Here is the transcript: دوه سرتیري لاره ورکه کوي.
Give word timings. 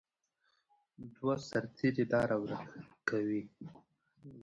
دوه 1.15 1.35
سرتیري 1.49 2.03
لاره 2.11 2.35
ورکه 2.43 2.79
کوي. 3.09 3.43